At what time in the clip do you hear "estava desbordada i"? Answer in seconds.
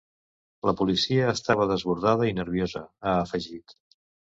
1.33-2.35